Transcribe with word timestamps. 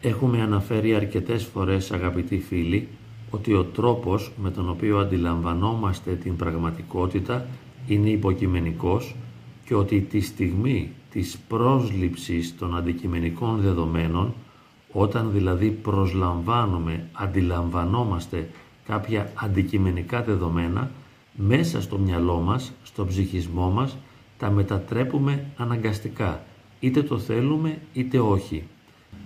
Έχουμε 0.00 0.42
αναφέρει 0.42 0.94
αρκετές 0.94 1.44
φορές 1.44 1.92
αγαπητοί 1.92 2.38
φίλοι 2.38 2.88
ότι 3.30 3.54
ο 3.54 3.64
τρόπος 3.64 4.32
με 4.42 4.50
τον 4.50 4.70
οποίο 4.70 4.98
αντιλαμβανόμαστε 4.98 6.14
την 6.14 6.36
πραγματικότητα 6.36 7.46
είναι 7.86 8.08
υποκειμενικός 8.08 9.14
και 9.64 9.74
ότι 9.74 10.00
τη 10.00 10.20
στιγμή 10.20 10.92
της 11.10 11.38
πρόσληψης 11.48 12.56
των 12.58 12.76
αντικειμενικών 12.76 13.60
δεδομένων 13.60 14.34
όταν 14.92 15.32
δηλαδή 15.32 15.70
προσλαμβάνουμε, 15.70 17.08
αντιλαμβανόμαστε 17.12 18.48
κάποια 18.86 19.32
αντικειμενικά 19.34 20.22
δεδομένα 20.22 20.90
μέσα 21.36 21.82
στο 21.82 21.98
μυαλό 21.98 22.38
μας, 22.38 22.72
στο 22.82 23.06
ψυχισμό 23.06 23.70
μας 23.70 23.96
τα 24.38 24.50
μετατρέπουμε 24.50 25.44
αναγκαστικά 25.56 26.44
είτε 26.80 27.02
το 27.02 27.18
θέλουμε 27.18 27.78
είτε 27.92 28.18
όχι. 28.18 28.62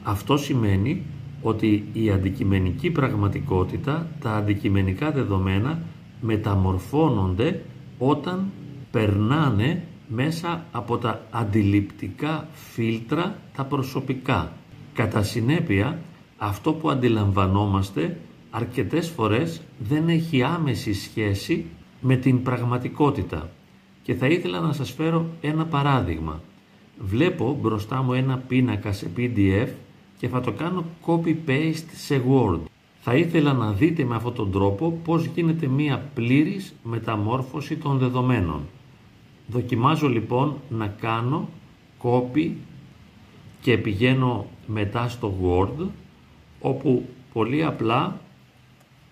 Αυτό 0.03 0.37
σημαίνει 0.37 1.03
ότι 1.43 1.89
η 1.93 2.11
αντικειμενική 2.11 2.91
πραγματικότητα, 2.91 4.07
τα 4.21 4.31
αντικειμενικά 4.33 5.11
δεδομένα 5.11 5.83
μεταμορφώνονται 6.21 7.63
όταν 7.99 8.51
περνάνε 8.91 9.85
μέσα 10.09 10.65
από 10.73 10.99
τα 10.99 11.27
αντιληπτικά 11.31 12.49
φίλτρα 12.53 13.37
τα 13.57 13.65
προσωπικά. 13.65 14.53
Κατά 14.95 15.23
συνέπεια, 15.23 15.99
αυτό 16.37 16.73
που 16.73 16.91
αντιλαμβανόμαστε 16.91 18.17
αρκετές 18.51 19.09
φορές 19.09 19.61
δεν 19.79 20.09
έχει 20.09 20.43
άμεση 20.43 20.95
σχέση 20.95 21.67
με 22.01 22.17
την 22.17 22.43
πραγματικότητα. 22.43 23.51
Και 24.03 24.15
θα 24.15 24.27
ήθελα 24.27 24.61
να 24.61 24.73
σας 24.73 24.91
φέρω 24.91 25.27
ένα 25.41 25.67
παράδειγμα. 25.67 26.41
Βλέπω 26.99 27.59
μπροστά 27.61 28.03
μου 28.03 28.13
ένα 28.13 28.37
πίνακα 28.49 28.93
σε 28.93 29.11
PDF 29.17 29.69
και 30.21 30.29
θα 30.29 30.41
το 30.41 30.53
κάνω 30.53 30.85
copy-paste 31.07 31.85
σε 31.95 32.23
Word. 32.29 32.61
Θα 33.01 33.15
ήθελα 33.15 33.53
να 33.53 33.73
δείτε 33.73 34.05
με 34.05 34.15
αυτόν 34.17 34.35
τον 34.35 34.51
τρόπο 34.51 35.01
πώς 35.05 35.25
γίνεται 35.25 35.67
μία 35.67 36.11
πλήρης 36.15 36.75
μεταμόρφωση 36.83 37.77
των 37.77 37.99
δεδομένων. 37.99 38.63
Δοκιμάζω 39.47 40.09
λοιπόν 40.09 40.57
να 40.69 40.87
κάνω 40.87 41.49
copy 42.03 42.51
και 43.61 43.79
πηγαίνω 43.79 44.47
μετά 44.67 45.09
στο 45.09 45.35
Word 45.43 45.87
όπου 46.61 47.09
πολύ 47.33 47.65
απλά 47.65 48.21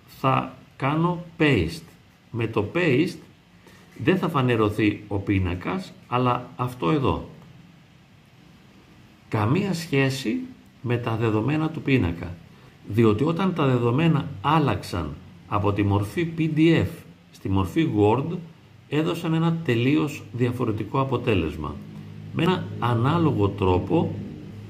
θα 0.06 0.56
κάνω 0.76 1.24
paste. 1.38 1.82
Με 2.30 2.46
το 2.46 2.70
paste 2.74 3.18
δεν 3.98 4.18
θα 4.18 4.28
φανερωθεί 4.28 5.04
ο 5.08 5.18
πίνακας 5.18 5.92
αλλά 6.08 6.50
αυτό 6.56 6.90
εδώ. 6.90 7.28
Καμία 9.28 9.74
σχέση 9.74 10.40
με 10.88 10.96
τα 10.96 11.16
δεδομένα 11.16 11.68
του 11.68 11.82
πίνακα. 11.82 12.34
Διότι 12.88 13.24
όταν 13.24 13.54
τα 13.54 13.66
δεδομένα 13.66 14.28
άλλαξαν 14.40 15.08
από 15.48 15.72
τη 15.72 15.82
μορφή 15.82 16.32
PDF 16.38 16.88
στη 17.30 17.48
μορφή 17.48 17.88
Word 17.98 18.36
έδωσαν 18.88 19.34
ένα 19.34 19.56
τελείως 19.64 20.22
διαφορετικό 20.32 21.00
αποτέλεσμα. 21.00 21.74
Με 22.32 22.42
ένα 22.42 22.64
ανάλογο 22.78 23.48
τρόπο 23.48 24.14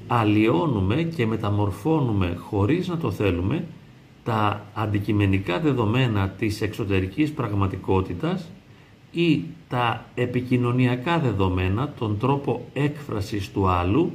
αλλοιώνουμε 0.07 1.03
και 1.03 1.25
μεταμορφώνουμε 1.25 2.37
χωρίς 2.39 2.87
να 2.87 2.97
το 2.97 3.11
θέλουμε 3.11 3.65
τα 4.23 4.65
αντικειμενικά 4.73 5.59
δεδομένα 5.59 6.29
της 6.29 6.61
εξωτερικής 6.61 7.31
πραγματικότητας 7.31 8.49
ή 9.11 9.43
τα 9.69 10.05
επικοινωνιακά 10.15 11.19
δεδομένα, 11.19 11.93
τον 11.99 12.17
τρόπο 12.17 12.65
έκφρασης 12.73 13.51
του 13.51 13.67
άλλου 13.67 14.11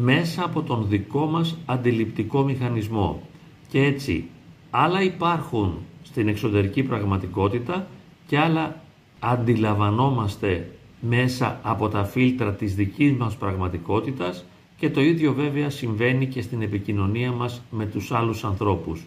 μέσα 0.00 0.44
από 0.44 0.62
τον 0.62 0.86
δικό 0.88 1.26
μας 1.26 1.58
αντιληπτικό 1.66 2.42
μηχανισμό. 2.42 3.22
Και 3.68 3.84
έτσι 3.84 4.24
άλλα 4.70 5.02
υπάρχουν 5.02 5.78
στην 6.02 6.28
εξωτερική 6.28 6.82
πραγματικότητα 6.82 7.86
και 8.26 8.38
άλλα 8.38 8.80
αντιλαμβανόμαστε 9.18 10.70
μέσα 11.00 11.60
από 11.62 11.88
τα 11.88 12.04
φίλτρα 12.04 12.54
της 12.54 12.74
δικής 12.74 13.12
μας 13.12 13.36
πραγματικότητας 13.36 14.44
και 14.76 14.90
το 14.90 15.00
ίδιο 15.00 15.32
βέβαια 15.32 15.70
συμβαίνει 15.70 16.26
και 16.26 16.42
στην 16.42 16.62
επικοινωνία 16.62 17.32
μας 17.32 17.62
με 17.70 17.86
τους 17.86 18.12
άλλους 18.12 18.44
ανθρώπους. 18.44 19.04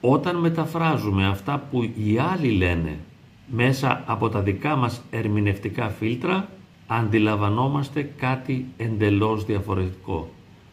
Όταν 0.00 0.36
μεταφράζουμε 0.36 1.26
αυτά 1.26 1.66
που 1.70 1.82
οι 1.82 2.18
άλλοι 2.18 2.50
λένε 2.50 2.98
μέσα 3.46 4.02
από 4.06 4.28
τα 4.28 4.40
δικά 4.40 4.76
μας 4.76 5.02
ερμηνευτικά 5.10 5.88
φίλτρα, 5.88 6.48
αντιλαμβανόμαστε 6.86 8.10
κάτι 8.16 8.66
εντελώς 8.76 9.44
διαφορετικό. 9.44 10.28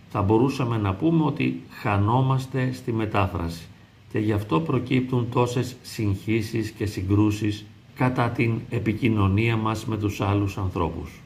Θα 0.10 0.22
μπορούσαμε 0.22 0.78
να 0.78 0.94
πούμε 0.94 1.24
ότι 1.24 1.62
χανόμαστε 1.70 2.72
στη 2.74 2.92
μετάφραση 2.92 3.68
και 4.12 4.20
γι' 4.20 4.32
αυτό 4.32 4.60
προκύπτουν 4.60 5.30
τόσες 5.32 5.76
συγχύσεις 5.82 6.70
και 6.72 6.86
συγκρούσεις 6.86 7.66
κατά 7.96 8.30
την 8.30 8.60
επικοινωνία 8.70 9.58
μας 9.58 9.86
με 9.86 9.98
τους 9.98 10.22
άλλους 10.22 10.58
ανθρώπους. 10.58 11.24